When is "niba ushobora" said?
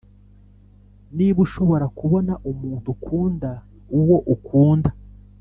1.15-1.85